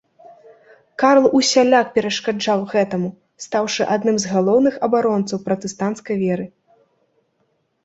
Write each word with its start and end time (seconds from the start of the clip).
Карл 1.01 1.25
усяляк 1.39 1.91
перашкаджаў 1.97 2.59
гэтаму, 2.73 3.09
стаўшы 3.47 3.83
адным 3.97 4.15
з 4.25 4.33
галоўных 4.33 4.75
абаронцаў 4.89 5.37
пратэстанцкай 5.51 6.15
веры. 6.27 6.45